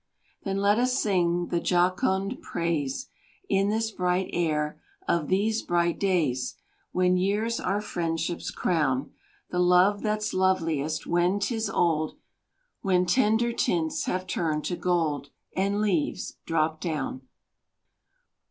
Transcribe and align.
Then 0.43 0.57
let 0.57 0.79
us 0.79 0.97
sing 0.99 1.49
the 1.51 1.59
jocund 1.59 2.41
praise, 2.41 3.09
In 3.47 3.69
this 3.69 3.91
bright 3.91 4.31
air, 4.33 4.81
of 5.07 5.27
these 5.27 5.61
bright 5.61 5.99
days, 5.99 6.55
When 6.91 7.17
years 7.17 7.59
our 7.59 7.81
friendships 7.81 8.49
crown; 8.49 9.11
The 9.51 9.59
love 9.59 10.01
that's 10.01 10.33
loveliest 10.33 11.05
when 11.05 11.37
'tis 11.39 11.69
old 11.69 12.17
When 12.81 13.05
tender 13.05 13.53
tints 13.53 14.05
have 14.05 14.25
turned 14.25 14.65
to 14.65 14.75
gold 14.75 15.29
And 15.55 15.79
leaves 15.81 16.37
drop 16.47 16.81
down. 16.81 17.21